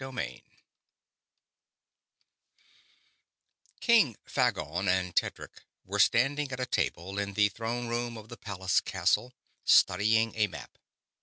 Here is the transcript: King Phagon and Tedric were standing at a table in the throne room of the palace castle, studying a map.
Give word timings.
King 3.79 4.17
Phagon 4.27 4.87
and 4.87 5.15
Tedric 5.15 5.61
were 5.85 5.99
standing 5.99 6.51
at 6.51 6.59
a 6.59 6.65
table 6.65 7.19
in 7.19 7.33
the 7.33 7.49
throne 7.49 7.87
room 7.87 8.17
of 8.17 8.27
the 8.27 8.35
palace 8.37 8.81
castle, 8.81 9.35
studying 9.63 10.33
a 10.35 10.47
map. 10.47 10.79